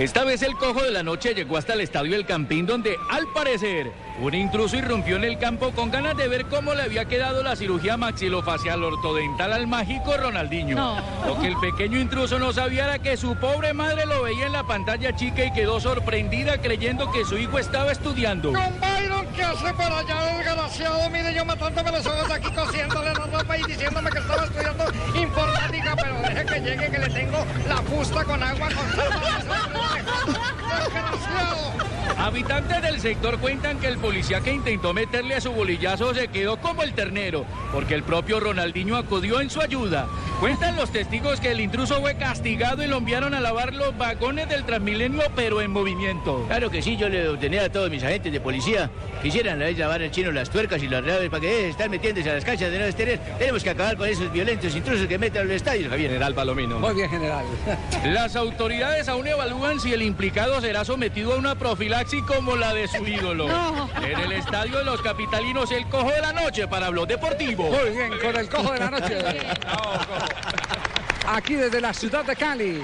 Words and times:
Esta 0.00 0.24
vez 0.24 0.40
el 0.40 0.56
cojo 0.56 0.82
de 0.82 0.92
la 0.92 1.02
noche 1.02 1.34
llegó 1.34 1.58
hasta 1.58 1.74
el 1.74 1.82
estadio 1.82 2.16
El 2.16 2.24
Campín 2.24 2.64
donde, 2.64 2.96
al 3.10 3.26
parecer, 3.34 3.92
un 4.18 4.34
intruso 4.34 4.78
irrumpió 4.78 5.16
en 5.16 5.24
el 5.24 5.38
campo 5.38 5.72
con 5.72 5.90
ganas 5.90 6.16
de 6.16 6.26
ver 6.26 6.46
cómo 6.46 6.72
le 6.72 6.84
había 6.84 7.04
quedado 7.04 7.42
la 7.42 7.54
cirugía 7.54 7.98
maxilofacial 7.98 8.82
ortodental 8.82 9.52
al 9.52 9.66
mágico 9.66 10.16
Ronaldinho. 10.16 11.02
Lo 11.26 11.38
que 11.38 11.48
el 11.48 11.56
pequeño 11.58 12.00
intruso 12.00 12.38
no 12.38 12.50
sabía 12.50 12.84
era 12.84 12.98
que 12.98 13.18
su 13.18 13.36
pobre 13.36 13.74
madre 13.74 14.06
lo 14.06 14.22
veía 14.22 14.46
en 14.46 14.52
la 14.52 14.64
pantalla 14.64 15.14
chica 15.14 15.44
y 15.44 15.52
quedó 15.52 15.78
sorprendida 15.80 16.56
creyendo 16.62 17.12
que 17.12 17.26
su 17.26 17.36
hijo 17.36 17.58
estaba 17.58 17.92
estudiando. 17.92 18.52
Don 18.52 18.80
Byron, 18.80 19.26
¿qué 19.36 19.42
hace 19.42 19.70
por 19.74 19.92
allá, 19.92 20.34
desgraciado? 20.34 21.10
Mire, 21.10 21.34
yo 21.34 21.44
matándome 21.44 21.92
los 21.92 22.06
ojos 22.06 22.30
aquí 22.30 22.50
cosiéndole 22.52 23.12
la 23.12 23.26
ropa 23.26 23.58
y 23.58 23.62
diciéndome 23.64 24.10
que 24.10 24.18
estaba 24.18 24.44
estudiando 24.44 24.84
informática, 25.14 25.94
pero 25.94 26.14
deje 26.22 26.46
que 26.46 26.60
llegue 26.60 26.90
que 26.90 26.98
le 27.00 27.08
tengo 27.10 27.44
la 27.68 27.76
fusta 27.82 28.24
con 28.24 28.42
agua 28.42 28.68
con. 28.68 29.49
Habitantes 32.30 32.80
del 32.80 33.00
sector 33.00 33.40
cuentan 33.40 33.80
que 33.80 33.88
el 33.88 33.98
policía 33.98 34.40
que 34.40 34.52
intentó 34.52 34.94
meterle 34.94 35.34
a 35.34 35.40
su 35.40 35.50
bolillazo 35.50 36.14
se 36.14 36.28
quedó 36.28 36.58
como 36.58 36.84
el 36.84 36.94
ternero, 36.94 37.44
porque 37.72 37.96
el 37.96 38.04
propio 38.04 38.38
Ronaldinho 38.38 38.94
acudió 38.94 39.40
en 39.40 39.50
su 39.50 39.60
ayuda. 39.60 40.06
Cuentan 40.40 40.74
los 40.74 40.90
testigos 40.90 41.38
que 41.38 41.50
el 41.50 41.60
intruso 41.60 42.00
fue 42.00 42.14
castigado 42.14 42.82
y 42.82 42.86
lo 42.86 42.96
enviaron 42.96 43.34
a 43.34 43.40
lavar 43.40 43.74
los 43.74 43.94
vagones 43.98 44.48
del 44.48 44.64
Transmilenio, 44.64 45.24
pero 45.36 45.60
en 45.60 45.70
movimiento. 45.70 46.46
Claro 46.46 46.70
que 46.70 46.80
sí, 46.80 46.96
yo 46.96 47.10
le 47.10 47.28
ordené 47.28 47.60
a 47.60 47.70
todos 47.70 47.90
mis 47.90 48.02
agentes 48.02 48.32
de 48.32 48.40
policía 48.40 48.90
que 49.20 49.28
hicieran 49.28 49.58
la 49.58 49.66
vez 49.66 49.76
lavar 49.76 50.00
al 50.00 50.10
chino 50.10 50.32
las 50.32 50.48
tuercas 50.48 50.82
y 50.82 50.88
las 50.88 51.04
llaves 51.04 51.28
para 51.28 51.42
que 51.42 51.46
dejen 51.46 51.62
de 51.64 51.68
estar 51.68 51.90
metiéndose 51.90 52.30
a 52.30 52.34
las 52.36 52.44
canchas 52.46 52.70
de 52.72 52.78
no 52.78 52.90
tener. 52.94 53.18
Tenemos 53.38 53.62
que 53.62 53.68
acabar 53.68 53.98
con 53.98 54.08
esos 54.08 54.32
violentos 54.32 54.74
intrusos 54.74 55.06
que 55.06 55.18
meten 55.18 55.42
a 55.42 55.44
los 55.44 55.52
estadios, 55.52 55.90
Javier. 55.90 56.10
General 56.10 56.34
Palomino. 56.34 56.78
Muy 56.78 56.94
bien, 56.94 57.10
general. 57.10 57.44
Las 58.06 58.34
autoridades 58.34 59.08
aún 59.10 59.26
evalúan 59.26 59.78
si 59.78 59.92
el 59.92 60.00
implicado 60.00 60.58
será 60.62 60.86
sometido 60.86 61.34
a 61.34 61.36
una 61.36 61.54
profilaxis 61.54 62.22
como 62.22 62.56
la 62.56 62.72
de 62.72 62.88
su 62.88 63.06
ídolo. 63.06 63.46
En 64.02 64.18
el 64.18 64.32
estadio 64.32 64.78
de 64.78 64.84
los 64.84 65.02
capitalinos, 65.02 65.70
el 65.70 65.86
cojo 65.88 66.10
de 66.10 66.22
la 66.22 66.32
noche 66.32 66.66
para 66.66 66.88
Blog 66.88 67.08
Deportivo. 67.08 67.64
Muy 67.64 67.90
bien, 67.90 68.12
con 68.18 68.36
el 68.36 68.48
cojo 68.48 68.72
de 68.72 68.78
la 68.78 68.90
noche. 68.90 69.18
Aquí 71.26 71.54
desde 71.54 71.80
la 71.80 71.92
ciudad 71.92 72.24
de 72.24 72.34
Cali. 72.36 72.82